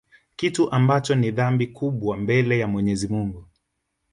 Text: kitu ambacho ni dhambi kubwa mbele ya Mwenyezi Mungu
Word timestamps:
kitu 0.35 0.71
ambacho 0.71 1.15
ni 1.15 1.31
dhambi 1.31 1.67
kubwa 1.67 2.17
mbele 2.17 2.59
ya 2.59 2.67
Mwenyezi 2.67 3.07
Mungu 3.07 3.45